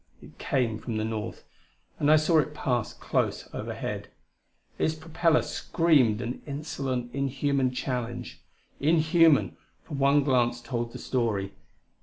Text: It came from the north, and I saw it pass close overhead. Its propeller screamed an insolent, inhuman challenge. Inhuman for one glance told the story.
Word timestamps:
It 0.19 0.39
came 0.39 0.79
from 0.79 0.97
the 0.97 1.05
north, 1.05 1.43
and 1.99 2.09
I 2.11 2.15
saw 2.15 2.39
it 2.39 2.55
pass 2.55 2.91
close 2.91 3.47
overhead. 3.53 4.07
Its 4.79 4.95
propeller 4.95 5.43
screamed 5.43 6.21
an 6.21 6.41
insolent, 6.47 7.13
inhuman 7.13 7.69
challenge. 7.69 8.41
Inhuman 8.79 9.57
for 9.83 9.93
one 9.93 10.23
glance 10.23 10.59
told 10.59 10.91
the 10.91 10.97
story. 10.97 11.53